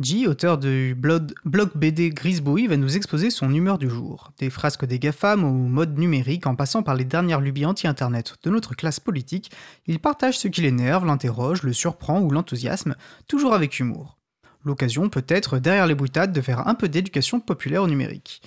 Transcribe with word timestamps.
G, 0.00 0.26
auteur 0.26 0.58
du 0.58 0.96
blog, 0.96 1.30
BD 1.76 2.10
Grisbouille, 2.10 2.66
va 2.66 2.76
nous 2.76 2.96
exposer 2.96 3.30
son 3.30 3.54
humeur 3.54 3.78
du 3.78 3.88
jour. 3.88 4.32
Des 4.38 4.50
frasques 4.50 4.84
des 4.84 4.98
GAFAM 4.98 5.44
au 5.44 5.52
mode 5.52 5.96
numérique 5.96 6.48
en 6.48 6.56
passant 6.56 6.82
par 6.82 6.96
les 6.96 7.04
dernières 7.04 7.40
lubies 7.40 7.64
anti-internet 7.64 8.34
de 8.42 8.50
notre 8.50 8.74
classe 8.74 8.98
politique, 8.98 9.52
il 9.86 10.00
partage 10.00 10.36
ce 10.36 10.48
qui 10.48 10.62
l'énerve, 10.62 11.06
l'interroge, 11.06 11.62
le 11.62 11.72
surprend 11.72 12.20
ou 12.20 12.30
l'enthousiasme, 12.30 12.96
toujours 13.28 13.54
avec 13.54 13.78
humour. 13.78 14.18
L'occasion 14.64 15.08
peut-être, 15.08 15.60
derrière 15.60 15.86
les 15.86 15.94
boutades, 15.94 16.32
de 16.32 16.40
faire 16.40 16.66
un 16.66 16.74
peu 16.74 16.88
d'éducation 16.88 17.38
populaire 17.38 17.84
au 17.84 17.88
numérique. 17.88 18.42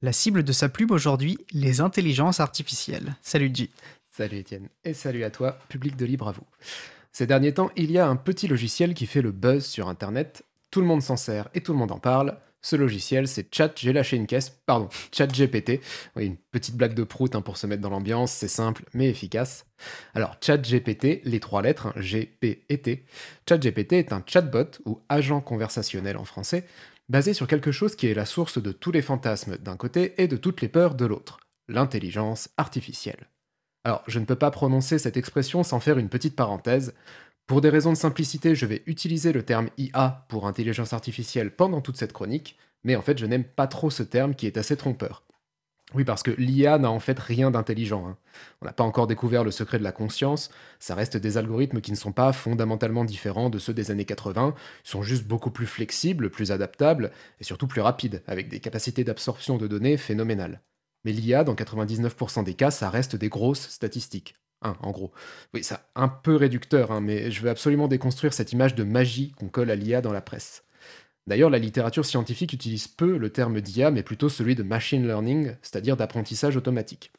La 0.00 0.14
cible 0.14 0.44
de 0.44 0.52
sa 0.52 0.70
plume 0.70 0.92
aujourd'hui, 0.92 1.36
les 1.52 1.82
intelligences 1.82 2.40
artificielles. 2.40 3.16
Salut 3.20 3.50
G. 3.52 3.68
Salut 4.08 4.38
Étienne, 4.38 4.70
et 4.82 4.94
salut 4.94 5.24
à 5.24 5.30
toi, 5.30 5.58
public 5.68 5.94
de 5.96 6.06
libre 6.06 6.28
à 6.28 6.32
vous. 6.32 6.46
Ces 7.12 7.26
derniers 7.26 7.52
temps, 7.52 7.70
il 7.76 7.90
y 7.90 7.98
a 7.98 8.08
un 8.08 8.16
petit 8.16 8.48
logiciel 8.48 8.94
qui 8.94 9.04
fait 9.04 9.20
le 9.20 9.32
buzz 9.32 9.66
sur 9.66 9.88
Internet, 9.88 10.42
tout 10.76 10.82
le 10.82 10.86
monde 10.86 11.00
s'en 11.00 11.16
sert 11.16 11.48
et 11.54 11.62
tout 11.62 11.72
le 11.72 11.78
monde 11.78 11.90
en 11.90 11.98
parle. 11.98 12.36
Ce 12.60 12.76
logiciel, 12.76 13.28
c'est 13.28 13.48
Chat, 13.54 13.72
j'ai 13.76 13.94
lâché 13.94 14.18
une 14.18 14.26
caisse, 14.26 14.50
pardon, 14.66 14.90
Chat 15.10 15.28
GPT. 15.28 15.80
Oui, 16.16 16.26
une 16.26 16.36
petite 16.36 16.76
blague 16.76 16.92
de 16.92 17.02
prout 17.02 17.34
hein, 17.34 17.40
pour 17.40 17.56
se 17.56 17.66
mettre 17.66 17.80
dans 17.80 17.88
l'ambiance, 17.88 18.30
c'est 18.30 18.46
simple 18.46 18.84
mais 18.92 19.08
efficace. 19.08 19.64
Alors, 20.12 20.36
Chat 20.42 20.58
GPT, 20.58 21.22
les 21.24 21.40
trois 21.40 21.62
lettres, 21.62 21.86
hein, 21.86 21.94
G, 21.96 22.26
P 22.26 22.66
et 22.68 22.76
T. 22.76 23.06
Chat 23.48 23.56
GPT 23.56 23.94
est 23.94 24.12
un 24.12 24.22
chatbot, 24.26 24.68
ou 24.84 25.00
agent 25.08 25.40
conversationnel 25.40 26.18
en 26.18 26.26
français, 26.26 26.66
basé 27.08 27.32
sur 27.32 27.46
quelque 27.46 27.72
chose 27.72 27.96
qui 27.96 28.08
est 28.08 28.12
la 28.12 28.26
source 28.26 28.60
de 28.60 28.72
tous 28.72 28.92
les 28.92 29.00
fantasmes 29.00 29.56
d'un 29.56 29.78
côté 29.78 30.12
et 30.18 30.28
de 30.28 30.36
toutes 30.36 30.60
les 30.60 30.68
peurs 30.68 30.94
de 30.94 31.06
l'autre, 31.06 31.38
l'intelligence 31.68 32.50
artificielle. 32.58 33.30
Alors, 33.86 34.02
je 34.08 34.18
ne 34.18 34.24
peux 34.24 34.34
pas 34.34 34.50
prononcer 34.50 34.98
cette 34.98 35.16
expression 35.16 35.62
sans 35.62 35.78
faire 35.78 35.96
une 35.96 36.08
petite 36.08 36.34
parenthèse. 36.34 36.92
Pour 37.46 37.60
des 37.60 37.68
raisons 37.68 37.92
de 37.92 37.96
simplicité, 37.96 38.56
je 38.56 38.66
vais 38.66 38.82
utiliser 38.86 39.32
le 39.32 39.44
terme 39.44 39.68
IA 39.78 40.26
pour 40.28 40.48
intelligence 40.48 40.92
artificielle 40.92 41.54
pendant 41.54 41.80
toute 41.80 41.96
cette 41.96 42.12
chronique, 42.12 42.58
mais 42.82 42.96
en 42.96 43.02
fait 43.02 43.18
je 43.18 43.26
n'aime 43.26 43.44
pas 43.44 43.68
trop 43.68 43.88
ce 43.88 44.02
terme 44.02 44.34
qui 44.34 44.48
est 44.48 44.56
assez 44.56 44.76
trompeur. 44.76 45.22
Oui, 45.94 46.04
parce 46.04 46.24
que 46.24 46.32
l'IA 46.32 46.78
n'a 46.78 46.90
en 46.90 46.98
fait 46.98 47.16
rien 47.16 47.52
d'intelligent. 47.52 48.08
Hein. 48.08 48.16
On 48.60 48.66
n'a 48.66 48.72
pas 48.72 48.82
encore 48.82 49.06
découvert 49.06 49.44
le 49.44 49.52
secret 49.52 49.78
de 49.78 49.84
la 49.84 49.92
conscience, 49.92 50.50
ça 50.80 50.96
reste 50.96 51.16
des 51.16 51.38
algorithmes 51.38 51.80
qui 51.80 51.92
ne 51.92 51.96
sont 51.96 52.10
pas 52.10 52.32
fondamentalement 52.32 53.04
différents 53.04 53.48
de 53.48 53.60
ceux 53.60 53.72
des 53.72 53.92
années 53.92 54.04
80, 54.04 54.56
ils 54.84 54.88
sont 54.88 55.02
juste 55.02 55.28
beaucoup 55.28 55.52
plus 55.52 55.66
flexibles, 55.66 56.30
plus 56.30 56.50
adaptables, 56.50 57.12
et 57.38 57.44
surtout 57.44 57.68
plus 57.68 57.80
rapides, 57.80 58.24
avec 58.26 58.48
des 58.48 58.58
capacités 58.58 59.04
d'absorption 59.04 59.56
de 59.56 59.68
données 59.68 59.96
phénoménales. 59.96 60.62
Mais 61.04 61.12
l'IA, 61.12 61.44
dans 61.44 61.54
99% 61.54 62.42
des 62.42 62.54
cas, 62.54 62.72
ça 62.72 62.90
reste 62.90 63.14
des 63.14 63.28
grosses 63.28 63.68
statistiques 63.68 64.34
en 64.80 64.90
gros. 64.90 65.12
Oui, 65.54 65.62
c'est 65.62 65.76
un 65.94 66.08
peu 66.08 66.36
réducteur, 66.36 66.90
hein, 66.90 67.00
mais 67.00 67.30
je 67.30 67.42
veux 67.42 67.50
absolument 67.50 67.88
déconstruire 67.88 68.32
cette 68.32 68.52
image 68.52 68.74
de 68.74 68.84
magie 68.84 69.32
qu'on 69.32 69.48
colle 69.48 69.70
à 69.70 69.76
l'IA 69.76 70.00
dans 70.00 70.12
la 70.12 70.20
presse. 70.20 70.64
D'ailleurs, 71.26 71.50
la 71.50 71.58
littérature 71.58 72.06
scientifique 72.06 72.52
utilise 72.52 72.86
peu 72.86 73.16
le 73.16 73.30
terme 73.30 73.60
d'IA, 73.60 73.90
mais 73.90 74.02
plutôt 74.02 74.28
celui 74.28 74.54
de 74.54 74.62
machine 74.62 75.06
learning, 75.06 75.54
c'est-à-dire 75.62 75.96
d'apprentissage 75.96 76.56
automatique. 76.56 77.10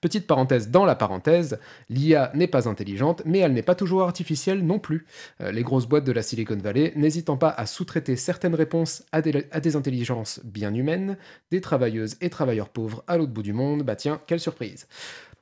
Petite 0.00 0.26
parenthèse 0.26 0.70
dans 0.70 0.84
la 0.84 0.94
parenthèse, 0.94 1.58
l'IA 1.90 2.30
n'est 2.34 2.46
pas 2.46 2.68
intelligente, 2.68 3.22
mais 3.26 3.38
elle 3.38 3.52
n'est 3.52 3.62
pas 3.62 3.74
toujours 3.74 4.02
artificielle 4.02 4.64
non 4.64 4.78
plus. 4.78 5.06
Euh, 5.40 5.52
les 5.52 5.62
grosses 5.62 5.86
boîtes 5.86 6.04
de 6.04 6.12
la 6.12 6.22
Silicon 6.22 6.56
Valley 6.56 6.92
n'hésitant 6.96 7.36
pas 7.36 7.50
à 7.50 7.66
sous-traiter 7.66 8.16
certaines 8.16 8.54
réponses 8.54 9.02
à 9.12 9.20
des, 9.20 9.46
à 9.50 9.60
des, 9.60 9.76
intelligences 9.76 10.40
bien 10.44 10.74
humaines, 10.74 11.18
des 11.50 11.60
travailleuses 11.60 12.16
et 12.20 12.30
travailleurs 12.30 12.70
pauvres 12.70 13.04
à 13.06 13.18
l'autre 13.18 13.32
bout 13.32 13.42
du 13.42 13.52
monde, 13.52 13.82
bah 13.82 13.96
tiens, 13.96 14.20
quelle 14.26 14.40
surprise. 14.40 14.86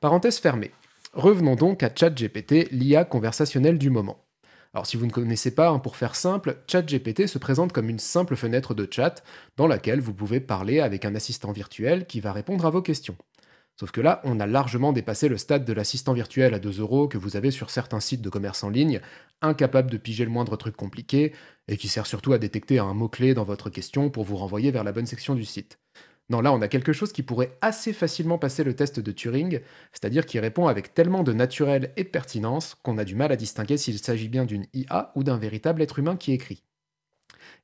Parenthèse 0.01 0.39
fermée. 0.39 0.71
Revenons 1.13 1.55
donc 1.55 1.81
à 1.81 1.89
ChatGPT, 1.93 2.69
l'IA 2.71 3.03
conversationnelle 3.03 3.79
du 3.79 3.89
moment. 3.89 4.27
Alors 4.75 4.85
si 4.85 4.95
vous 4.95 5.07
ne 5.07 5.11
connaissez 5.11 5.55
pas, 5.55 5.69
hein, 5.69 5.79
pour 5.79 5.95
faire 5.95 6.15
simple, 6.15 6.61
ChatGPT 6.67 7.25
se 7.25 7.39
présente 7.39 7.73
comme 7.73 7.89
une 7.89 7.97
simple 7.97 8.35
fenêtre 8.35 8.75
de 8.75 8.87
chat 8.89 9.23
dans 9.57 9.65
laquelle 9.65 10.01
vous 10.01 10.13
pouvez 10.13 10.39
parler 10.39 10.79
avec 10.79 11.05
un 11.05 11.15
assistant 11.15 11.51
virtuel 11.51 12.05
qui 12.05 12.19
va 12.19 12.31
répondre 12.31 12.63
à 12.67 12.69
vos 12.69 12.83
questions. 12.83 13.17
Sauf 13.79 13.89
que 13.89 14.01
là, 14.01 14.21
on 14.23 14.39
a 14.39 14.45
largement 14.45 14.93
dépassé 14.93 15.29
le 15.29 15.37
stade 15.37 15.65
de 15.65 15.73
l'assistant 15.73 16.13
virtuel 16.13 16.53
à 16.53 16.59
2 16.59 16.79
euros 16.79 17.07
que 17.07 17.17
vous 17.17 17.35
avez 17.35 17.49
sur 17.49 17.71
certains 17.71 18.01
sites 18.01 18.21
de 18.21 18.29
commerce 18.29 18.63
en 18.63 18.69
ligne, 18.69 19.01
incapable 19.41 19.89
de 19.89 19.97
piger 19.97 20.25
le 20.25 20.31
moindre 20.31 20.57
truc 20.57 20.75
compliqué, 20.75 21.33
et 21.67 21.77
qui 21.77 21.87
sert 21.87 22.05
surtout 22.05 22.33
à 22.33 22.37
détecter 22.37 22.77
un 22.77 22.93
mot-clé 22.93 23.33
dans 23.33 23.45
votre 23.45 23.71
question 23.71 24.11
pour 24.11 24.25
vous 24.25 24.37
renvoyer 24.37 24.69
vers 24.69 24.83
la 24.83 24.91
bonne 24.91 25.07
section 25.07 25.33
du 25.33 25.45
site. 25.45 25.79
Non, 26.29 26.41
là, 26.41 26.53
on 26.53 26.61
a 26.61 26.67
quelque 26.67 26.93
chose 26.93 27.11
qui 27.11 27.23
pourrait 27.23 27.57
assez 27.61 27.91
facilement 27.91 28.37
passer 28.37 28.63
le 28.63 28.75
test 28.75 28.99
de 28.99 29.11
Turing, 29.11 29.61
c'est-à-dire 29.91 30.27
qui 30.27 30.39
répond 30.39 30.67
avec 30.67 30.93
tellement 30.93 31.23
de 31.23 31.33
naturel 31.33 31.91
et 31.97 32.03
de 32.03 32.09
pertinence 32.09 32.75
qu'on 32.83 32.99
a 32.99 33.03
du 33.03 33.15
mal 33.15 33.31
à 33.31 33.35
distinguer 33.35 33.77
s'il 33.77 33.97
s'agit 33.97 34.29
bien 34.29 34.45
d'une 34.45 34.67
IA 34.73 35.11
ou 35.15 35.23
d'un 35.23 35.37
véritable 35.37 35.81
être 35.81 35.97
humain 35.97 36.17
qui 36.17 36.31
écrit. 36.31 36.63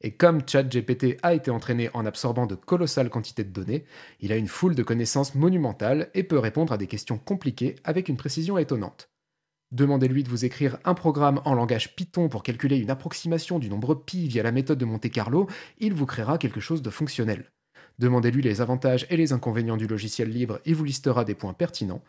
Et 0.02 0.12
comme 0.16 0.42
ChatGPT 0.48 1.18
a 1.22 1.36
été 1.36 1.52
entraîné 1.52 1.90
en 1.94 2.06
absorbant 2.06 2.48
de 2.48 2.56
colossales 2.56 3.10
quantités 3.10 3.44
de 3.44 3.52
données, 3.52 3.86
il 4.20 4.32
a 4.32 4.38
une 4.38 4.48
foule 4.48 4.76
de 4.76 4.84
connaissances 4.84 5.36
monumentales 5.36 6.10
et 6.16 6.24
peut 6.24 6.40
répondre 6.40 6.74
à 6.74 6.78
des 6.78 6.88
questions 6.88 7.20
compliquées 7.20 7.76
avec 7.84 8.10
une 8.10 8.18
précision 8.18 8.58
étonnante. 8.58 9.12
Demandez-lui 9.72 10.24
de 10.24 10.30
vous 10.30 10.46
écrire 10.46 10.78
un 10.86 10.94
programme 10.94 11.42
en 11.46 11.54
langage 11.54 11.96
Python 11.96 12.30
pour 12.30 12.44
calculer 12.44 12.78
une 12.78 12.92
approximation 12.92 13.60
du 13.60 13.70
nombre 13.70 13.96
pi 13.96 14.28
via 14.28 14.44
la 14.44 14.52
méthode 14.52 14.78
de 14.78 14.86
Monte 14.86 15.10
Carlo, 15.12 15.48
il 15.80 15.94
vous 15.94 16.06
créera 16.06 16.38
quelque 16.38 16.60
chose 16.60 16.82
de 16.82 16.90
fonctionnel. 16.90 17.52
Demandez-lui 18.00 18.42
les 18.42 18.62
avantages 18.62 19.06
et 19.10 19.18
les 19.18 19.34
inconvénients 19.34 19.78
du 19.78 19.88
logiciel 19.88 20.30
libre, 20.30 20.60
il 20.66 20.76
vous 20.76 20.84
listera 20.84 21.24
des 21.24 21.36
points 21.36 21.54
pertinents. 21.54 22.02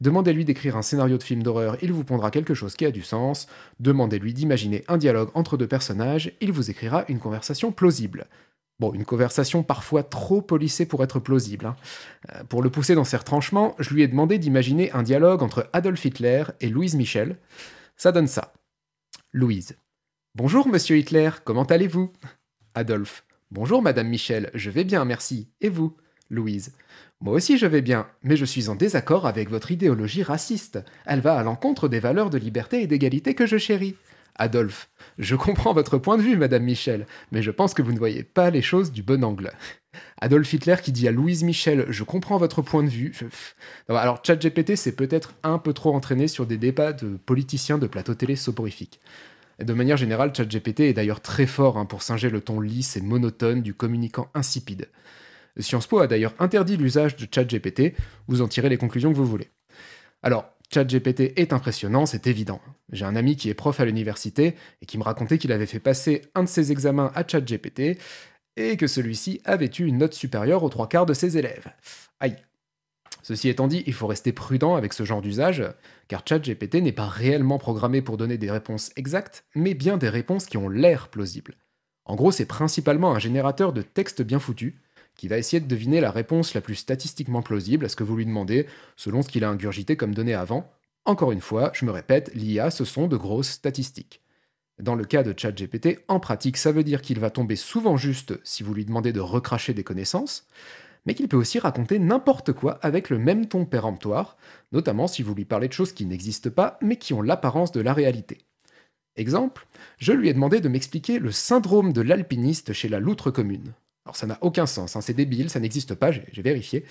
Demandez-lui 0.00 0.44
d'écrire 0.44 0.76
un 0.76 0.82
scénario 0.82 1.18
de 1.18 1.22
film 1.22 1.42
d'horreur, 1.42 1.76
il 1.82 1.92
vous 1.92 2.04
pondra 2.04 2.30
quelque 2.30 2.54
chose 2.54 2.76
qui 2.76 2.86
a 2.86 2.90
du 2.90 3.02
sens. 3.02 3.46
Demandez-lui 3.80 4.32
d'imaginer 4.32 4.84
un 4.88 4.96
dialogue 4.96 5.30
entre 5.34 5.56
deux 5.56 5.68
personnages, 5.68 6.32
il 6.40 6.52
vous 6.52 6.70
écrira 6.70 7.04
une 7.08 7.18
conversation 7.18 7.72
plausible. 7.72 8.26
Bon, 8.80 8.92
une 8.92 9.04
conversation 9.04 9.62
parfois 9.62 10.02
trop 10.02 10.42
polissée 10.42 10.86
pour 10.86 11.04
être 11.04 11.20
plausible. 11.20 11.66
Hein. 11.66 11.76
Euh, 12.34 12.44
pour 12.44 12.62
le 12.62 12.70
pousser 12.70 12.94
dans 12.94 13.04
ses 13.04 13.16
retranchements, 13.16 13.76
je 13.78 13.94
lui 13.94 14.02
ai 14.02 14.08
demandé 14.08 14.38
d'imaginer 14.38 14.90
un 14.92 15.04
dialogue 15.04 15.42
entre 15.42 15.68
Adolf 15.72 16.04
Hitler 16.04 16.44
et 16.60 16.68
Louise 16.68 16.96
Michel. 16.96 17.36
Ça 17.96 18.10
donne 18.10 18.26
ça. 18.26 18.52
Louise. 19.32 19.76
Bonjour, 20.34 20.66
monsieur 20.66 20.96
Hitler, 20.96 21.30
comment 21.44 21.64
allez-vous? 21.64 22.12
Adolphe. 22.74 23.24
Bonjour 23.54 23.82
Madame 23.82 24.08
Michel, 24.08 24.50
je 24.54 24.68
vais 24.68 24.82
bien, 24.82 25.04
merci. 25.04 25.48
Et 25.60 25.68
vous 25.68 25.96
Louise? 26.28 26.72
Moi 27.20 27.34
aussi 27.34 27.56
je 27.56 27.66
vais 27.66 27.82
bien, 27.82 28.08
mais 28.24 28.36
je 28.36 28.44
suis 28.44 28.68
en 28.68 28.74
désaccord 28.74 29.28
avec 29.28 29.48
votre 29.48 29.70
idéologie 29.70 30.24
raciste. 30.24 30.80
Elle 31.06 31.20
va 31.20 31.38
à 31.38 31.44
l'encontre 31.44 31.86
des 31.86 32.00
valeurs 32.00 32.30
de 32.30 32.38
liberté 32.38 32.82
et 32.82 32.88
d'égalité 32.88 33.34
que 33.34 33.46
je 33.46 33.56
chéris. 33.56 33.94
Adolphe. 34.34 34.90
Je 35.18 35.36
comprends 35.36 35.72
votre 35.72 35.98
point 35.98 36.16
de 36.16 36.22
vue, 36.22 36.36
Madame 36.36 36.64
Michel, 36.64 37.06
mais 37.30 37.42
je 37.42 37.52
pense 37.52 37.74
que 37.74 37.82
vous 37.82 37.92
ne 37.92 37.98
voyez 37.98 38.24
pas 38.24 38.50
les 38.50 38.60
choses 38.60 38.90
du 38.90 39.04
bon 39.04 39.22
angle. 39.22 39.52
Adolf 40.20 40.52
Hitler 40.52 40.74
qui 40.82 40.90
dit 40.90 41.06
à 41.06 41.12
Louise 41.12 41.44
Michel 41.44 41.86
Je 41.90 42.02
comprends 42.02 42.38
votre 42.38 42.60
point 42.60 42.82
de 42.82 42.88
vue. 42.88 43.14
Alors, 43.88 44.18
ChatGPT 44.24 44.74
s'est 44.74 44.96
peut-être 44.96 45.34
un 45.44 45.58
peu 45.58 45.72
trop 45.72 45.94
entraîné 45.94 46.26
sur 46.26 46.46
des 46.46 46.58
débats 46.58 46.92
de 46.92 47.16
politiciens 47.24 47.78
de 47.78 47.86
plateau 47.86 48.16
télé 48.16 48.34
soporifiques. 48.34 48.98
De 49.60 49.72
manière 49.72 49.96
générale, 49.96 50.34
ChatGPT 50.34 50.80
est 50.80 50.92
d'ailleurs 50.92 51.20
très 51.20 51.46
fort 51.46 51.78
hein, 51.78 51.86
pour 51.86 52.02
singer 52.02 52.30
le 52.30 52.40
ton 52.40 52.60
lisse 52.60 52.96
et 52.96 53.00
monotone 53.00 53.62
du 53.62 53.74
communicant 53.74 54.28
insipide. 54.34 54.88
Sciences 55.58 55.86
Po 55.86 56.00
a 56.00 56.06
d'ailleurs 56.06 56.34
interdit 56.40 56.76
l'usage 56.76 57.16
de 57.16 57.28
ChatGPT, 57.32 57.94
vous 58.26 58.42
en 58.42 58.48
tirez 58.48 58.68
les 58.68 58.76
conclusions 58.76 59.12
que 59.12 59.16
vous 59.16 59.26
voulez. 59.26 59.50
Alors, 60.22 60.46
ChatGPT 60.72 61.32
est 61.36 61.52
impressionnant, 61.52 62.06
c'est 62.06 62.26
évident. 62.26 62.60
J'ai 62.90 63.04
un 63.04 63.14
ami 63.14 63.36
qui 63.36 63.48
est 63.48 63.54
prof 63.54 63.78
à 63.78 63.84
l'université 63.84 64.56
et 64.82 64.86
qui 64.86 64.98
me 64.98 65.04
racontait 65.04 65.38
qu'il 65.38 65.52
avait 65.52 65.66
fait 65.66 65.78
passer 65.78 66.22
un 66.34 66.42
de 66.42 66.48
ses 66.48 66.72
examens 66.72 67.12
à 67.14 67.26
ChatGPT 67.26 67.98
et 68.56 68.76
que 68.76 68.86
celui-ci 68.86 69.40
avait 69.44 69.70
eu 69.78 69.84
une 69.84 69.98
note 69.98 70.14
supérieure 70.14 70.64
aux 70.64 70.68
trois 70.68 70.88
quarts 70.88 71.06
de 71.06 71.14
ses 71.14 71.38
élèves. 71.38 71.70
Aïe, 72.18 72.36
Ceci 73.24 73.48
étant 73.48 73.68
dit, 73.68 73.82
il 73.86 73.94
faut 73.94 74.06
rester 74.06 74.34
prudent 74.34 74.74
avec 74.74 74.92
ce 74.92 75.04
genre 75.04 75.22
d'usage, 75.22 75.64
car 76.08 76.22
ChatGPT 76.28 76.82
n'est 76.82 76.92
pas 76.92 77.08
réellement 77.08 77.56
programmé 77.56 78.02
pour 78.02 78.18
donner 78.18 78.36
des 78.36 78.50
réponses 78.50 78.92
exactes, 78.96 79.46
mais 79.54 79.72
bien 79.72 79.96
des 79.96 80.10
réponses 80.10 80.44
qui 80.44 80.58
ont 80.58 80.68
l'air 80.68 81.08
plausibles. 81.08 81.56
En 82.04 82.16
gros, 82.16 82.32
c'est 82.32 82.44
principalement 82.44 83.14
un 83.14 83.18
générateur 83.18 83.72
de 83.72 83.80
texte 83.80 84.20
bien 84.20 84.38
foutu, 84.38 84.78
qui 85.16 85.28
va 85.28 85.38
essayer 85.38 85.60
de 85.60 85.66
deviner 85.66 86.02
la 86.02 86.10
réponse 86.10 86.52
la 86.52 86.60
plus 86.60 86.74
statistiquement 86.74 87.40
plausible 87.40 87.86
à 87.86 87.88
ce 87.88 87.96
que 87.96 88.04
vous 88.04 88.14
lui 88.14 88.26
demandez, 88.26 88.66
selon 88.94 89.22
ce 89.22 89.30
qu'il 89.30 89.44
a 89.44 89.48
ingurgité 89.48 89.96
comme 89.96 90.14
données 90.14 90.34
avant. 90.34 90.70
Encore 91.06 91.32
une 91.32 91.40
fois, 91.40 91.70
je 91.72 91.86
me 91.86 91.92
répète, 91.92 92.30
l'IA, 92.34 92.70
ce 92.70 92.84
sont 92.84 93.06
de 93.08 93.16
grosses 93.16 93.48
statistiques. 93.48 94.20
Dans 94.78 94.96
le 94.96 95.04
cas 95.04 95.22
de 95.22 95.32
ChatGPT, 95.34 96.04
en 96.08 96.20
pratique, 96.20 96.58
ça 96.58 96.72
veut 96.72 96.84
dire 96.84 97.00
qu'il 97.00 97.20
va 97.20 97.30
tomber 97.30 97.56
souvent 97.56 97.96
juste 97.96 98.38
si 98.44 98.62
vous 98.62 98.74
lui 98.74 98.84
demandez 98.84 99.14
de 99.14 99.20
recracher 99.20 99.72
des 99.72 99.84
connaissances, 99.84 100.46
mais 101.04 101.14
qu'il 101.14 101.28
peut 101.28 101.36
aussi 101.36 101.58
raconter 101.58 101.98
n'importe 101.98 102.52
quoi 102.52 102.78
avec 102.82 103.10
le 103.10 103.18
même 103.18 103.46
ton 103.46 103.64
péremptoire, 103.64 104.36
notamment 104.72 105.06
si 105.06 105.22
vous 105.22 105.34
lui 105.34 105.44
parlez 105.44 105.68
de 105.68 105.72
choses 105.72 105.92
qui 105.92 106.06
n'existent 106.06 106.50
pas, 106.50 106.78
mais 106.80 106.96
qui 106.96 107.12
ont 107.12 107.22
l'apparence 107.22 107.72
de 107.72 107.80
la 107.80 107.92
réalité. 107.92 108.38
Exemple, 109.16 109.66
je 109.98 110.12
lui 110.12 110.28
ai 110.28 110.34
demandé 110.34 110.60
de 110.60 110.68
m'expliquer 110.68 111.18
le 111.18 111.30
syndrome 111.30 111.92
de 111.92 112.00
l'alpiniste 112.00 112.72
chez 112.72 112.88
la 112.88 113.00
loutre 113.00 113.30
commune. 113.30 113.72
Alors 114.04 114.16
ça 114.16 114.26
n'a 114.26 114.38
aucun 114.40 114.66
sens, 114.66 114.96
hein, 114.96 115.00
c'est 115.00 115.14
débile, 115.14 115.50
ça 115.50 115.60
n'existe 115.60 115.94
pas, 115.94 116.10
j'ai 116.10 116.42
vérifié. 116.42 116.84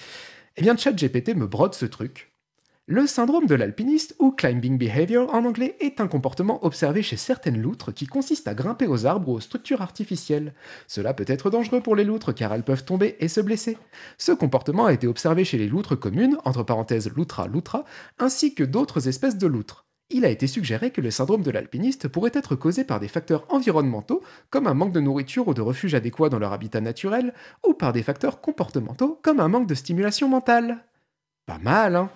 Eh 0.56 0.62
bien, 0.62 0.78
ChatGPT 0.78 1.36
me 1.36 1.48
brode 1.48 1.74
ce 1.74 1.86
truc. 1.86 2.33
Le 2.86 3.08
syndrome 3.08 3.46
de 3.46 3.56
l'alpiniste, 3.56 4.14
ou 4.20 4.32
climbing 4.32 4.78
behavior 4.78 5.34
en 5.34 5.46
anglais, 5.46 5.78
est 5.80 6.02
un 6.02 6.08
comportement 6.10 6.66
observé 6.66 7.02
chez 7.02 7.16
certaines 7.16 7.62
loutres 7.62 7.94
qui 7.94 8.08
consiste 8.08 8.46
à 8.50 8.54
grimper 8.54 8.88
aux 8.88 9.06
arbres 9.06 9.30
ou 9.30 9.36
aux 9.36 9.40
structures 9.40 9.82
artificielles. 9.82 10.54
Cela 10.86 11.14
peut 11.14 11.24
être 11.28 11.50
dangereux 11.50 11.80
pour 11.80 11.96
les 11.96 12.04
loutres 12.04 12.36
car 12.36 12.54
elles 12.54 12.66
peuvent 12.66 12.84
tomber 12.84 13.16
et 13.22 13.30
se 13.30 13.40
blesser. 13.40 13.78
Ce 14.18 14.34
comportement 14.34 14.86
a 14.86 14.92
été 14.92 15.08
observé 15.08 15.46
chez 15.46 15.58
les 15.58 15.70
loutres 15.70 15.98
communes, 15.98 16.38
entre 16.44 16.64
parenthèses 16.64 17.10
loutra 17.16 17.48
loutra, 17.48 17.86
ainsi 18.20 18.54
que 18.54 18.66
d'autres 18.66 19.08
espèces 19.08 19.38
de 19.38 19.48
loutres. 19.48 19.86
Il 20.10 20.26
a 20.26 20.30
été 20.30 20.48
suggéré 20.48 20.92
que 20.92 21.00
le 21.00 21.10
syndrome 21.10 21.42
de 21.42 21.52
l'alpiniste 21.52 22.10
pourrait 22.10 22.32
être 22.34 22.58
causé 22.58 22.84
par 22.84 23.00
des 23.00 23.08
facteurs 23.08 23.46
environnementaux, 23.48 24.22
comme 24.50 24.68
un 24.68 24.74
manque 24.74 24.92
de 24.92 25.00
nourriture 25.00 25.48
ou 25.48 25.54
de 25.54 25.62
refuge 25.62 25.96
adéquat 25.96 26.28
dans 26.28 26.38
leur 26.38 26.52
habitat 26.52 26.82
naturel, 26.82 27.34
ou 27.66 27.76
par 27.76 27.94
des 27.94 28.04
facteurs 28.04 28.42
comportementaux, 28.42 29.22
comme 29.24 29.40
un 29.40 29.48
manque 29.48 29.68
de 29.68 29.74
stimulation 29.74 30.28
mentale. 30.28 30.84
Pas 31.46 31.60
mal, 31.60 31.96
hein? 31.96 32.10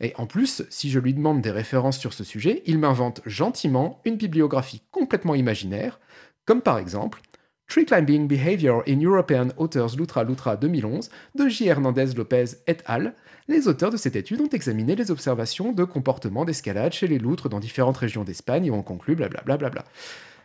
Et 0.00 0.12
en 0.16 0.26
plus, 0.26 0.62
si 0.70 0.90
je 0.90 0.98
lui 0.98 1.14
demande 1.14 1.40
des 1.40 1.50
références 1.50 1.98
sur 1.98 2.12
ce 2.12 2.24
sujet, 2.24 2.62
il 2.66 2.78
m'invente 2.78 3.20
gentiment 3.26 4.00
une 4.04 4.16
bibliographie 4.16 4.82
complètement 4.90 5.34
imaginaire, 5.34 6.00
comme 6.44 6.62
par 6.62 6.78
exemple 6.78 7.20
Tree 7.68 7.86
Climbing 7.86 8.28
Behavior 8.28 8.82
in 8.86 9.00
European 9.00 9.48
Authors 9.56 9.96
Lutra 9.96 10.24
Lutra 10.24 10.56
2011 10.56 11.10
de 11.34 11.48
J. 11.48 11.68
Hernandez 11.68 12.14
Lopez 12.14 12.44
et 12.66 12.76
al. 12.84 13.14
Les 13.48 13.68
auteurs 13.68 13.90
de 13.90 13.96
cette 13.96 14.16
étude 14.16 14.40
ont 14.40 14.48
examiné 14.48 14.96
les 14.96 15.10
observations 15.10 15.72
de 15.72 15.84
comportement 15.84 16.44
d'escalade 16.44 16.92
chez 16.92 17.06
les 17.06 17.18
loutres 17.18 17.48
dans 17.48 17.60
différentes 17.60 17.96
régions 17.96 18.24
d'Espagne 18.24 18.66
et 18.66 18.70
ont 18.70 18.82
conclu 18.82 19.14
blablabla. 19.14 19.56
Bla 19.56 19.56
bla 19.56 19.70
bla. 19.70 19.84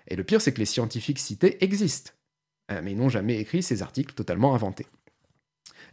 Et 0.08 0.16
le 0.16 0.24
pire, 0.24 0.42
c'est 0.42 0.54
que 0.54 0.60
les 0.60 0.66
scientifiques 0.66 1.20
cités 1.20 1.64
existent, 1.64 2.12
euh, 2.72 2.82
mais 2.84 2.96
n'ont 2.96 3.10
jamais 3.10 3.38
écrit 3.38 3.64
ces 3.64 3.82
articles 3.82 4.16
totalement 4.16 4.56
inventés. 4.56 4.88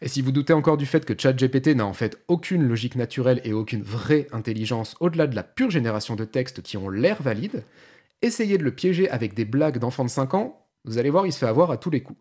Et 0.03 0.09
si 0.09 0.21
vous 0.21 0.33
doutez 0.33 0.53
encore 0.53 0.77
du 0.77 0.87
fait 0.87 1.05
que 1.05 1.15
ChatGPT 1.19 1.69
n'a 1.69 1.87
en 1.87 1.93
fait 1.93 2.23
aucune 2.29 2.67
logique 2.67 2.97
naturelle 2.97 3.41
et 3.45 3.53
aucune 3.53 3.83
vraie 3.83 4.27
intelligence 4.33 4.95
au-delà 5.01 5.27
de 5.27 5.35
la 5.35 5.43
pure 5.43 5.71
génération 5.71 6.17
de 6.17 6.25
textes 6.25 6.63
qui 6.63 6.77
ont 6.77 6.89
l'air 6.89 7.23
valides, 7.23 7.65
essayez 8.23 8.59
de 8.59 8.65
le 8.65 8.75
piéger 8.75 9.09
avec 9.11 9.35
des 9.35 9.45
blagues 9.45 9.79
d'enfants 9.79 10.05
de 10.05 10.11
5 10.11 10.35
ans, 10.35 10.67
vous 10.85 10.99
allez 10.99 11.11
voir, 11.11 11.27
il 11.27 11.33
se 11.33 11.39
fait 11.39 11.47
avoir 11.47 11.71
à 11.71 11.79
tous 11.79 11.91
les 11.91 12.03
coups. 12.03 12.21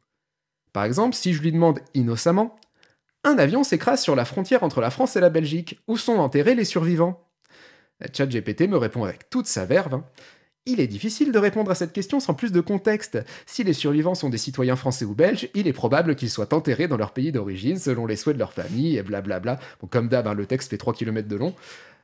Par 0.74 0.84
exemple, 0.84 1.16
si 1.16 1.34
je 1.34 1.42
lui 1.42 1.52
demande 1.52 1.80
innocemment 1.94 2.56
Un 3.24 3.38
avion 3.38 3.64
s'écrase 3.64 4.02
sur 4.02 4.16
la 4.16 4.26
frontière 4.26 4.64
entre 4.64 4.82
la 4.82 4.90
France 4.90 5.16
et 5.16 5.22
la 5.22 5.30
Belgique, 5.30 5.80
où 5.88 5.98
sont 5.98 6.18
enterrés 6.18 6.56
les 6.56 6.66
survivants? 6.66 7.22
ChatGPT 8.14 8.68
me 8.68 8.78
répond 8.78 9.04
avec 9.04 9.30
toute 9.30 9.48
sa 9.48 9.66
verve 9.66 9.96
hein. 9.96 10.06
Il 10.68 10.80
est 10.80 10.88
difficile 10.88 11.32
de 11.32 11.38
répondre 11.38 11.70
à 11.70 11.76
cette 11.76 11.94
question 11.94 12.20
sans 12.20 12.34
plus 12.34 12.52
de 12.52 12.60
contexte. 12.60 13.20
Si 13.46 13.64
les 13.64 13.74
survivants 13.74 14.16
sont 14.16 14.30
des 14.30 14.40
citoyens 14.40 14.76
français 14.76 15.06
ou 15.06 15.14
belges, 15.14 15.48
il 15.54 15.68
est 15.68 15.74
probable 15.74 16.16
qu'ils 16.16 16.32
soient 16.32 16.52
enterrés 16.56 16.88
dans 16.88 16.98
leur 16.98 17.12
pays 17.12 17.32
d'origine 17.32 17.78
selon 17.78 18.08
les 18.08 18.16
souhaits 18.16 18.36
de 18.36 18.40
leur 18.40 18.52
famille 18.52 18.98
et 18.98 19.04
blablabla. 19.04 19.60
Bon, 19.80 19.88
comme 19.88 20.10
d'hab, 20.10 20.26
hein, 20.26 20.34
le 20.34 20.48
texte 20.48 20.72
fait 20.72 20.78
3 20.78 20.96
km 20.96 21.28
de 21.28 21.36
long. 21.36 21.54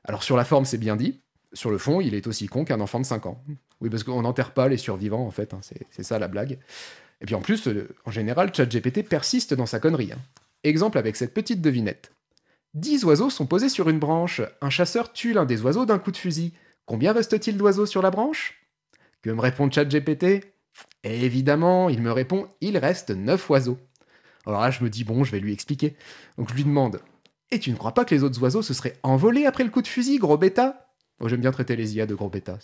Alors 0.04 0.22
sur 0.22 0.38
la 0.38 0.46
forme, 0.46 0.66
c'est 0.66 0.78
bien 0.78 0.96
dit. 0.96 1.20
Sur 1.54 1.72
le 1.72 1.80
fond, 1.80 2.02
il 2.02 2.14
est 2.14 2.28
aussi 2.28 2.48
con 2.48 2.64
qu'un 2.64 2.80
enfant 2.82 3.00
de 3.00 3.06
5 3.06 3.26
ans. 3.26 3.44
Oui, 3.82 3.90
parce 3.90 4.04
qu'on 4.04 4.22
n'enterre 4.22 4.54
pas 4.54 4.68
les 4.68 4.78
survivants, 4.78 5.26
en 5.26 5.32
fait. 5.32 5.56
Hein, 5.56 5.60
c'est 5.90 6.04
ça 6.04 6.20
la 6.20 6.28
blague. 6.28 6.60
Et 7.20 7.26
puis 7.26 7.36
en 7.36 7.42
plus, 7.42 7.68
euh, 7.68 7.90
en 8.06 8.12
général, 8.12 8.54
ChatGPT 8.54 9.04
persiste 9.04 9.54
dans 9.54 9.66
sa 9.66 9.80
connerie. 9.80 10.12
Hein. 10.14 10.20
Exemple 10.64 10.98
avec 10.98 11.16
cette 11.16 11.34
petite 11.34 11.62
devinette. 11.62 12.12
10 12.76 13.04
oiseaux 13.06 13.30
sont 13.30 13.48
posés 13.48 13.70
sur 13.70 13.90
une 13.90 14.00
branche. 14.00 14.42
Un 14.62 14.70
chasseur 14.70 15.12
tue 15.14 15.34
l'un 15.34 15.46
des 15.46 15.62
oiseaux 15.62 15.86
d'un 15.86 16.00
coup 16.00 16.12
de 16.12 16.18
fusil. 16.18 16.54
Combien 16.86 17.14
reste-t-il 17.14 17.58
d'oiseaux 17.58 17.86
sur 17.86 18.02
la 18.02 18.12
branche? 18.12 18.68
Que 19.22 19.30
me 19.30 19.42
répond 19.42 19.70
ChatGPT? 19.70 20.54
Évidemment, 21.04 21.90
il 21.90 22.02
me 22.02 22.12
répond 22.12 22.48
il 22.62 22.78
reste 22.78 23.12
9 23.12 23.50
oiseaux. 23.50 23.78
Alors 24.46 24.62
là, 24.62 24.72
je 24.72 24.84
me 24.84 24.90
dis 24.90 25.04
bon, 25.04 25.24
je 25.24 25.32
vais 25.32 25.40
lui 25.40 25.54
expliquer. 25.54 25.96
Donc 26.38 26.50
je 26.50 26.56
lui 26.56 26.64
demande 26.64 27.02
Et 27.52 27.60
tu 27.60 27.72
ne 27.72 27.76
crois 27.76 27.94
pas 27.94 28.06
que 28.06 28.16
les 28.16 28.24
autres 28.24 28.42
oiseaux 28.42 28.62
se 28.62 28.74
seraient 28.74 28.98
envolés 29.04 29.46
après 29.46 29.64
le 29.64 29.70
coup 29.70 29.82
de 29.82 29.88
fusil, 29.88 30.18
gros 30.18 30.38
bêta? 30.38 30.88
Oh, 31.20 31.28
J'aime 31.28 31.42
bien 31.42 31.52
traiter 31.52 31.76
les 31.76 31.96
IA 31.96 32.08
de 32.08 32.16
gros 32.16 32.30
bêta. 32.30 32.58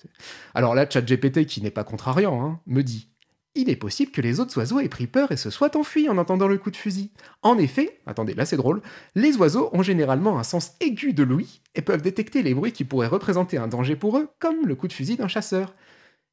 Alors 0.56 0.74
là, 0.74 0.90
ChatGPT, 0.90 1.46
qui 1.46 1.62
n'est 1.62 1.72
pas 1.72 1.84
contrariant, 1.84 2.44
hein, 2.44 2.60
me 2.66 2.82
dit 2.82 3.10
il 3.58 3.70
est 3.70 3.76
possible 3.76 4.12
que 4.12 4.22
les 4.22 4.40
autres 4.40 4.58
oiseaux 4.58 4.80
aient 4.80 4.88
pris 4.88 5.08
peur 5.08 5.32
et 5.32 5.38
se 5.38 5.50
soient 5.50 5.76
enfuis 5.76 6.08
en 6.10 6.18
entendant 6.18 6.48
le 6.48 6.58
coup 6.58 6.72
de 6.72 6.78
fusil. 6.78 7.12
En 7.42 7.58
effet, 7.58 8.00
attendez, 8.06 8.34
là 8.34 8.46
c'est 8.46 8.58
drôle, 8.58 8.82
les 9.16 9.36
oiseaux 9.38 9.70
ont 9.74 9.84
généralement 9.84 10.40
un 10.40 10.44
sens 10.44 10.74
aigu 10.80 11.14
de 11.14 11.24
l'ouïe 11.24 11.62
et 11.76 11.82
peuvent 11.82 12.02
détecter 12.02 12.44
les 12.44 12.54
bruits 12.54 12.72
qui 12.72 12.86
pourraient 12.86 13.08
représenter 13.08 13.58
un 13.58 13.68
danger 13.68 13.96
pour 13.96 14.18
eux, 14.18 14.30
comme 14.40 14.66
le 14.66 14.76
coup 14.76 14.88
de 14.88 14.94
fusil 14.94 15.18
d'un 15.18 15.28
chasseur. 15.28 15.74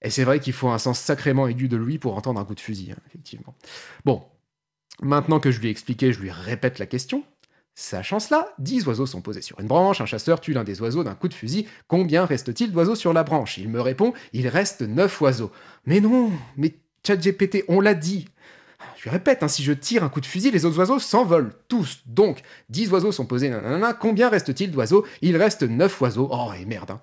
Et 0.03 0.11
c'est 0.11 0.25
vrai 0.25 0.38
qu'il 0.38 0.53
faut 0.53 0.69
un 0.69 0.79
sens 0.79 1.00
sacrément 1.00 1.49
aigu 1.49 1.67
de 1.67 1.76
l'ouïe 1.76 1.99
pour 1.99 2.17
entendre 2.17 2.38
un 2.38 2.44
coup 2.44 2.55
de 2.55 2.61
fusil, 2.61 2.93
hein, 2.93 3.00
effectivement. 3.06 3.55
Bon, 4.05 4.23
maintenant 5.00 5.41
que 5.41 5.50
je 5.50 5.61
lui 5.61 5.69
ai 5.69 5.71
expliqué, 5.71 6.12
je 6.12 6.21
lui 6.21 6.31
répète 6.31 6.79
la 6.79 6.87
question. 6.87 7.25
Sachant 7.76 8.21
cela, 8.21 8.55
10 8.61 8.87
oiseaux 8.87 9.06
sont 9.06 9.21
posés 9.21 9.43
sur 9.43 9.59
une 9.59 9.67
branche, 9.67 10.00
un 10.00 10.06
chasseur 10.06 10.41
tue 10.41 10.53
l'un 10.53 10.62
des 10.62 10.81
oiseaux 10.81 11.03
d'un 11.03 11.17
coup 11.17 11.26
de 11.26 11.35
fusil, 11.35 11.67
combien 11.88 12.25
reste-t-il 12.25 12.71
d'oiseaux 12.71 12.94
sur 12.94 13.12
la 13.12 13.25
branche? 13.25 13.59
Il 13.59 13.69
me 13.69 13.81
répond, 13.81 14.12
il 14.32 14.47
reste 14.47 14.82
9 14.82 15.21
oiseaux. 15.23 15.50
Mais 15.85 16.00
non, 16.00 16.31
mais 16.56 16.75
ChatGPT, 17.06 17.64
on 17.68 17.80
l'a 17.80 17.94
dit. 17.94 18.28
Je 18.96 19.10
répète, 19.10 19.42
hein, 19.42 19.48
si 19.48 19.62
je 19.62 19.72
tire 19.72 20.02
un 20.02 20.08
coup 20.08 20.20
de 20.20 20.26
fusil, 20.26 20.50
les 20.50 20.64
autres 20.64 20.78
oiseaux 20.78 20.98
s'envolent, 20.98 21.52
tous. 21.68 22.02
Donc, 22.06 22.40
10 22.70 22.90
oiseaux 22.92 23.12
sont 23.12 23.26
posés, 23.26 23.50
nanana, 23.50 23.92
combien 23.92 24.30
reste-t-il 24.30 24.70
d'oiseaux? 24.70 25.04
Il 25.20 25.36
reste 25.36 25.62
9 25.62 26.00
oiseaux. 26.00 26.28
Oh, 26.32 26.50
et 26.58 26.64
merde. 26.64 26.92
Hein. 26.92 27.00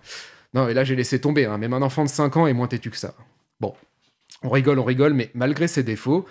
Non, 0.53 0.68
et 0.68 0.74
là, 0.74 0.83
j'ai 0.83 0.95
laissé 0.95 1.21
tomber, 1.21 1.45
hein. 1.45 1.57
même 1.57 1.74
un 1.74 1.81
enfant 1.81 2.03
de 2.03 2.09
5 2.09 2.38
ans 2.38 2.48
est 2.48 2.53
moins 2.53 2.68
têtu 2.68 2.89
que 2.89 2.98
ça. 2.98 3.13
Bon, 3.59 3.75
on 4.42 4.50
rigole, 4.50 4.80
on 4.80 4.83
rigole, 4.83 5.13
mais 5.13 5.30
malgré 5.36 5.68
ces 5.68 5.83
défauts, 5.83 6.25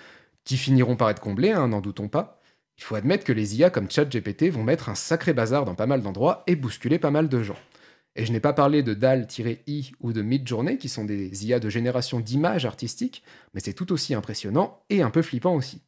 qui 0.45 0.57
finiront 0.57 0.97
par 0.97 1.11
être 1.11 1.21
comblés, 1.21 1.53
n'en 1.53 1.81
doutons 1.81 2.09
pas, 2.09 2.41
il 2.77 2.83
faut 2.83 2.97
admettre 2.97 3.25
que 3.25 3.33
les 3.33 3.57
IA 3.57 3.71
comme 3.71 3.91
ChatGPT 3.91 4.51
vont 4.51 4.65
mettre 4.65 4.89
un 4.89 4.95
sacré 4.95 5.33
bazar 5.33 5.65
dans 5.65 5.75
pas 5.75 5.87
mal 5.87 6.03
d'endroits 6.03 6.43
et 6.47 6.57
bousculer 6.57 6.99
pas 6.99 7.11
mal 7.11 7.29
de 7.29 7.43
gens. 7.43 7.59
Et 8.17 8.27
je 8.27 8.33
n'ai 8.33 8.41
pas 8.41 8.53
parlé 8.53 8.83
de 8.83 8.95
DAL-I 8.95 9.93
ou 10.01 10.13
de 10.13 10.23
Midjourney, 10.23 10.79
qui 10.79 10.89
sont 10.89 11.05
des 11.05 11.47
IA 11.47 11.61
de 11.61 11.69
génération 11.71 12.21
d'images 12.21 12.67
artistiques, 12.67 13.23
mais 13.55 13.61
c'est 13.61 13.73
tout 13.73 13.93
aussi 13.93 14.15
impressionnant 14.15 14.83
et 14.91 15.03
un 15.03 15.11
peu 15.11 15.23
flippant 15.23 15.55
aussi. 15.55 15.81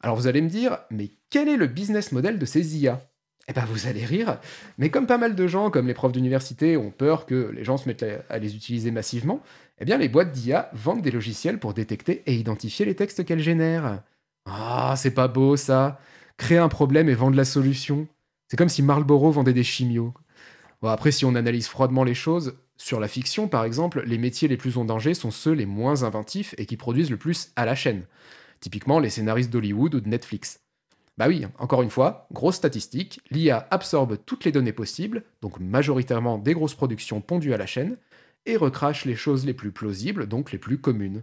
Alors 0.00 0.16
vous 0.16 0.26
allez 0.26 0.40
me 0.40 0.48
dire, 0.48 0.78
mais 0.90 1.10
quel 1.28 1.48
est 1.48 1.56
le 1.56 1.66
business 1.66 2.12
model 2.12 2.38
de 2.38 2.46
ces 2.46 2.78
IA 2.78 3.00
Eh 3.48 3.52
ben 3.52 3.64
vous 3.64 3.86
allez 3.86 4.04
rire, 4.04 4.38
mais 4.78 4.90
comme 4.90 5.06
pas 5.06 5.18
mal 5.18 5.34
de 5.34 5.46
gens, 5.46 5.70
comme 5.70 5.88
les 5.88 5.94
profs 5.94 6.12
d'université, 6.12 6.76
ont 6.76 6.90
peur 6.90 7.26
que 7.26 7.50
les 7.54 7.64
gens 7.64 7.76
se 7.76 7.88
mettent 7.88 8.06
à 8.28 8.38
les 8.38 8.54
utiliser 8.54 8.90
massivement, 8.90 9.42
eh 9.80 9.84
bien 9.84 9.98
les 9.98 10.08
boîtes 10.08 10.32
d'IA 10.32 10.70
vendent 10.72 11.02
des 11.02 11.10
logiciels 11.10 11.58
pour 11.58 11.74
détecter 11.74 12.22
et 12.26 12.34
identifier 12.34 12.86
les 12.86 12.94
textes 12.94 13.24
qu'elles 13.24 13.40
génèrent. 13.40 14.02
Ah, 14.46 14.94
c'est 14.96 15.14
pas 15.14 15.28
beau 15.28 15.56
ça 15.56 16.00
Créer 16.36 16.58
un 16.58 16.68
problème 16.68 17.10
et 17.10 17.14
vendre 17.14 17.36
la 17.36 17.44
solution. 17.44 18.08
C'est 18.48 18.56
comme 18.56 18.70
si 18.70 18.82
Marlboro 18.82 19.30
vendait 19.30 19.52
des 19.52 19.62
chimios 19.62 20.14
après, 20.88 21.12
si 21.12 21.24
on 21.24 21.34
analyse 21.34 21.68
froidement 21.68 22.04
les 22.04 22.14
choses, 22.14 22.54
sur 22.78 23.00
la 23.00 23.08
fiction, 23.08 23.46
par 23.48 23.64
exemple, 23.64 24.02
les 24.06 24.16
métiers 24.16 24.48
les 24.48 24.56
plus 24.56 24.78
en 24.78 24.86
danger 24.86 25.12
sont 25.12 25.30
ceux 25.30 25.52
les 25.52 25.66
moins 25.66 26.02
inventifs 26.02 26.54
et 26.56 26.64
qui 26.64 26.78
produisent 26.78 27.10
le 27.10 27.18
plus 27.18 27.52
à 27.56 27.66
la 27.66 27.74
chaîne. 27.74 28.06
Typiquement, 28.60 28.98
les 28.98 29.10
scénaristes 29.10 29.50
d'Hollywood 29.50 29.94
ou 29.94 30.00
de 30.00 30.08
Netflix. 30.08 30.60
Bah 31.18 31.28
oui, 31.28 31.44
encore 31.58 31.82
une 31.82 31.90
fois, 31.90 32.26
grosse 32.32 32.56
statistique, 32.56 33.20
l'IA 33.30 33.68
absorbe 33.70 34.16
toutes 34.24 34.46
les 34.46 34.52
données 34.52 34.72
possibles, 34.72 35.24
donc 35.42 35.60
majoritairement 35.60 36.38
des 36.38 36.54
grosses 36.54 36.74
productions 36.74 37.20
pondues 37.20 37.52
à 37.52 37.58
la 37.58 37.66
chaîne, 37.66 37.98
et 38.46 38.56
recrache 38.56 39.04
les 39.04 39.16
choses 39.16 39.44
les 39.44 39.52
plus 39.52 39.72
plausibles, 39.72 40.26
donc 40.26 40.50
les 40.50 40.58
plus 40.58 40.78
communes. 40.78 41.22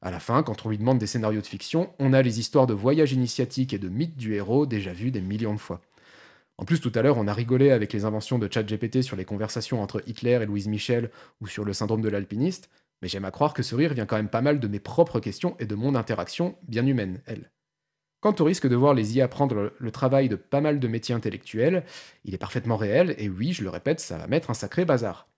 À 0.00 0.10
la 0.10 0.20
fin, 0.20 0.42
quand 0.42 0.64
on 0.64 0.70
lui 0.70 0.78
demande 0.78 0.98
des 0.98 1.06
scénarios 1.06 1.42
de 1.42 1.46
fiction, 1.46 1.92
on 1.98 2.14
a 2.14 2.22
les 2.22 2.40
histoires 2.40 2.66
de 2.66 2.72
voyages 2.72 3.12
initiatiques 3.12 3.74
et 3.74 3.78
de 3.78 3.90
mythes 3.90 4.16
du 4.16 4.34
héros 4.34 4.64
déjà 4.64 4.94
vues 4.94 5.10
des 5.10 5.20
millions 5.20 5.54
de 5.54 5.60
fois. 5.60 5.82
En 6.56 6.64
plus, 6.64 6.80
tout 6.80 6.92
à 6.94 7.02
l'heure, 7.02 7.18
on 7.18 7.26
a 7.26 7.34
rigolé 7.34 7.70
avec 7.70 7.92
les 7.92 8.04
inventions 8.04 8.38
de 8.38 8.48
ChatGPT 8.52 9.02
sur 9.02 9.16
les 9.16 9.24
conversations 9.24 9.82
entre 9.82 10.02
Hitler 10.06 10.38
et 10.42 10.46
Louise 10.46 10.68
Michel 10.68 11.10
ou 11.40 11.46
sur 11.46 11.64
le 11.64 11.72
syndrome 11.72 12.02
de 12.02 12.08
l'alpiniste, 12.08 12.70
mais 13.02 13.08
j'aime 13.08 13.24
à 13.24 13.32
croire 13.32 13.54
que 13.54 13.62
ce 13.62 13.74
rire 13.74 13.92
vient 13.92 14.06
quand 14.06 14.16
même 14.16 14.28
pas 14.28 14.40
mal 14.40 14.60
de 14.60 14.68
mes 14.68 14.78
propres 14.78 15.20
questions 15.20 15.56
et 15.58 15.66
de 15.66 15.74
mon 15.74 15.94
interaction 15.94 16.56
bien 16.68 16.86
humaine, 16.86 17.22
elle. 17.26 17.50
Quant 18.20 18.34
au 18.38 18.44
risque 18.44 18.68
de 18.68 18.76
voir 18.76 18.94
les 18.94 19.16
IA 19.16 19.28
prendre 19.28 19.74
le 19.76 19.90
travail 19.90 20.28
de 20.28 20.36
pas 20.36 20.62
mal 20.62 20.80
de 20.80 20.88
métiers 20.88 21.14
intellectuels, 21.14 21.84
il 22.24 22.34
est 22.34 22.38
parfaitement 22.38 22.76
réel, 22.76 23.14
et 23.18 23.28
oui, 23.28 23.52
je 23.52 23.62
le 23.62 23.68
répète, 23.68 24.00
ça 24.00 24.16
va 24.16 24.28
mettre 24.28 24.48
un 24.48 24.54
sacré 24.54 24.84
bazar. 24.84 25.28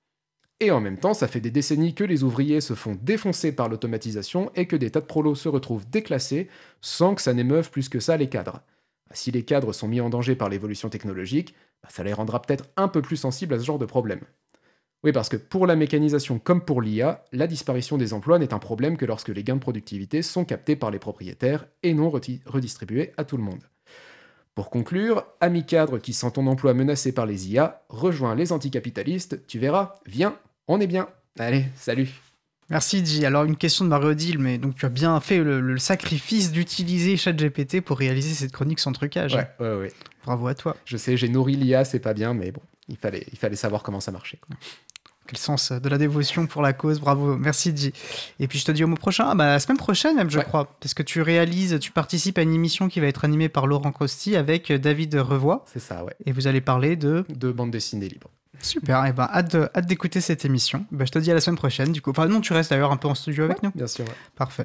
Et 0.60 0.70
en 0.70 0.80
même 0.80 0.98
temps, 0.98 1.12
ça 1.12 1.28
fait 1.28 1.40
des 1.40 1.50
décennies 1.50 1.94
que 1.94 2.04
les 2.04 2.22
ouvriers 2.22 2.60
se 2.60 2.74
font 2.74 2.96
défoncer 3.02 3.52
par 3.52 3.68
l'automatisation 3.68 4.50
et 4.54 4.66
que 4.66 4.76
des 4.76 4.90
tas 4.90 5.00
de 5.00 5.06
prolos 5.06 5.34
se 5.34 5.48
retrouvent 5.48 5.88
déclassés 5.90 6.48
sans 6.80 7.14
que 7.14 7.22
ça 7.22 7.34
n'émeuve 7.34 7.70
plus 7.70 7.88
que 7.88 8.00
ça 8.00 8.16
les 8.16 8.28
cadres. 8.28 8.62
Si 9.12 9.30
les 9.30 9.44
cadres 9.44 9.72
sont 9.72 9.88
mis 9.88 10.00
en 10.00 10.10
danger 10.10 10.34
par 10.34 10.48
l'évolution 10.48 10.88
technologique, 10.88 11.54
bah, 11.82 11.88
ça 11.90 12.02
les 12.02 12.12
rendra 12.12 12.42
peut-être 12.42 12.64
un 12.76 12.88
peu 12.88 13.02
plus 13.02 13.16
sensibles 13.16 13.54
à 13.54 13.58
ce 13.58 13.64
genre 13.64 13.78
de 13.78 13.86
problème. 13.86 14.20
Oui, 15.04 15.12
parce 15.12 15.28
que 15.28 15.36
pour 15.36 15.66
la 15.66 15.76
mécanisation 15.76 16.38
comme 16.38 16.64
pour 16.64 16.82
l'IA, 16.82 17.24
la 17.32 17.46
disparition 17.46 17.96
des 17.96 18.12
emplois 18.12 18.38
n'est 18.38 18.54
un 18.54 18.58
problème 18.58 18.96
que 18.96 19.04
lorsque 19.04 19.28
les 19.28 19.44
gains 19.44 19.54
de 19.54 19.60
productivité 19.60 20.22
sont 20.22 20.44
captés 20.44 20.74
par 20.74 20.90
les 20.90 20.98
propriétaires 20.98 21.66
et 21.82 21.94
non 21.94 22.10
redistribués 22.10 23.12
à 23.16 23.24
tout 23.24 23.36
le 23.36 23.44
monde. 23.44 23.62
Pour 24.54 24.70
conclure, 24.70 25.24
ami 25.40 25.64
cadre 25.64 25.98
qui 25.98 26.14
sent 26.14 26.32
ton 26.32 26.46
emploi 26.46 26.72
menacé 26.72 27.12
par 27.12 27.26
les 27.26 27.50
IA, 27.50 27.84
rejoins 27.88 28.34
les 28.34 28.52
anticapitalistes, 28.52 29.46
tu 29.46 29.58
verras, 29.58 30.00
viens, 30.06 30.36
on 30.66 30.80
est 30.80 30.86
bien. 30.86 31.08
Allez, 31.38 31.66
salut 31.76 32.08
Merci 32.70 33.04
J. 33.04 33.24
Alors 33.24 33.44
une 33.44 33.56
question 33.56 33.84
de 33.84 33.90
Mario 33.90 34.14
Deal, 34.14 34.38
mais 34.38 34.58
donc 34.58 34.74
tu 34.74 34.86
as 34.86 34.88
bien 34.88 35.18
fait 35.20 35.38
le, 35.38 35.78
sacrifice 35.78 36.50
d'utiliser 36.50 37.16
ChatGPT 37.16 37.80
pour 37.80 37.98
réaliser 37.98 38.34
cette 38.34 38.52
chronique 38.52 38.80
sans 38.80 38.92
trucage. 38.92 39.34
Ouais, 39.34 39.48
ouais, 39.60 39.74
ouais. 39.76 39.92
Bravo 40.24 40.48
à 40.48 40.54
toi. 40.54 40.76
Je 40.84 40.96
sais, 40.96 41.16
j'ai 41.16 41.28
nourri 41.28 41.54
l'IA, 41.54 41.84
c'est 41.84 42.00
pas 42.00 42.12
bien, 42.14 42.34
mais 42.34 42.50
bon, 42.50 42.62
il 42.88 42.96
fallait, 42.96 43.24
il 43.32 43.38
fallait 43.38 43.54
savoir 43.56 43.82
comment 43.84 44.00
ça 44.00 44.10
marchait. 44.10 44.38
quoi. 44.38 44.56
Quel 45.28 45.38
sens 45.38 45.72
de 45.72 45.88
la 45.88 45.98
dévotion 45.98 46.46
pour 46.46 46.62
la 46.62 46.72
cause, 46.72 47.00
bravo, 47.00 47.36
merci 47.36 47.72
J. 47.76 47.92
Et 48.40 48.46
puis 48.48 48.58
je 48.60 48.64
te 48.64 48.70
dis 48.72 48.84
au 48.84 48.86
mois 48.88 48.96
prochain, 48.98 49.26
ah 49.28 49.34
bah, 49.34 49.46
la 49.46 49.58
semaine 49.60 49.76
prochaine 49.78 50.14
même 50.16 50.30
je 50.30 50.38
Ouais. 50.38 50.44
crois, 50.44 50.76
parce 50.80 50.94
que 50.94 51.02
tu 51.02 51.20
réalises, 51.20 51.78
tu 51.80 51.90
participes 51.92 52.38
à 52.38 52.42
une 52.42 52.54
émission 52.54 52.88
qui 52.88 53.00
va 53.00 53.06
être 53.08 53.24
animée 53.24 53.48
par 53.48 53.66
Laurent 53.66 53.90
Costi 53.92 54.36
avec 54.36 54.72
David 54.72 55.14
Revoy, 55.16 55.62
C'est 55.66 55.80
ça, 55.80 56.04
ouais. 56.04 56.14
et 56.26 56.32
vous 56.32 56.46
allez 56.46 56.60
parler 56.60 56.94
de... 56.96 57.24
De 57.28 57.50
bande 57.52 57.70
dessinée 57.72 58.08
libre. 58.08 58.30
Super, 58.60 59.04
et 59.06 59.12
ben 59.12 59.28
hâte 59.32 59.52
de- 59.54 59.68
hâte 59.74 59.86
d'écouter 59.86 60.20
cette 60.20 60.44
émission. 60.44 60.86
Bah, 60.90 61.04
je 61.04 61.10
te 61.12 61.18
dis 61.18 61.30
à 61.30 61.34
la 61.34 61.40
semaine 61.40 61.56
prochaine 61.58 61.92
du 61.92 62.00
coup. 62.02 62.10
Enfin 62.10 62.26
non, 62.26 62.40
tu 62.40 62.52
restes 62.52 62.70
d'ailleurs 62.70 62.92
un 62.92 62.96
peu 62.96 63.08
en 63.08 63.14
studio 63.14 63.44
avec 63.44 63.62
nous. 63.62 63.70
Bien 63.74 63.86
sûr. 63.86 64.04
ouais. 64.04 64.10
Parfait. 64.34 64.64